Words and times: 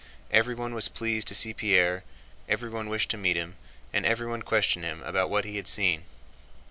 Everyone 0.31 0.73
was 0.73 0.89
pleased 0.89 1.27
to 1.27 1.35
see 1.35 1.53
Pierre, 1.53 2.03
everyone 2.49 2.89
wished 2.89 3.11
to 3.11 3.19
meet 3.19 3.37
him, 3.37 3.55
and 3.93 4.03
everyone 4.03 4.41
questioned 4.41 4.83
him 4.83 5.03
about 5.03 5.29
what 5.29 5.45
he 5.45 5.57
had 5.57 5.67
seen. 5.67 6.05